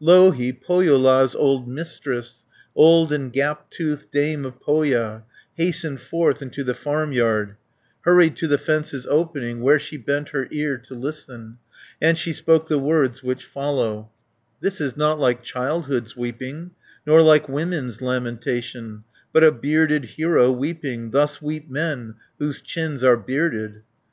Louhi, 0.00 0.52
Pohjola's 0.52 1.36
old 1.36 1.68
Mistress, 1.68 2.42
Old 2.74 3.12
and 3.12 3.32
gap 3.32 3.70
toothed 3.70 4.10
dame 4.10 4.44
of 4.44 4.60
Pohja, 4.60 5.22
170 5.54 5.64
Hastened 5.64 6.00
forth 6.00 6.42
into 6.42 6.64
the 6.64 6.74
farmyard, 6.74 7.54
Hurried 8.00 8.34
to 8.38 8.48
the 8.48 8.58
fence's 8.58 9.06
opening, 9.06 9.60
Where 9.60 9.78
she 9.78 9.96
bent 9.96 10.30
her 10.30 10.48
ear 10.50 10.78
to 10.88 10.94
listen, 10.94 11.58
And 12.02 12.18
she 12.18 12.32
spoke 12.32 12.66
the 12.66 12.80
words 12.80 13.22
which 13.22 13.44
follow: 13.44 14.10
"This 14.60 14.80
is 14.80 14.96
not 14.96 15.20
like 15.20 15.44
childhood's 15.44 16.16
weeping 16.16 16.72
Nor 17.06 17.22
like 17.22 17.48
women's 17.48 18.02
lamentation, 18.02 19.04
But 19.32 19.44
a 19.44 19.52
bearded 19.52 20.04
hero 20.16 20.50
weeping; 20.50 21.12
Thus 21.12 21.40
weep 21.40 21.70
men 21.70 22.16
whose 22.40 22.60
chins 22.60 23.04
are 23.04 23.16
bearded." 23.16 23.82